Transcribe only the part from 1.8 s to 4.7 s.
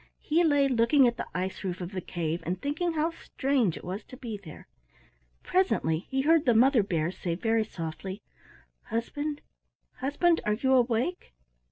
the cave and thinking how strange it was to be there.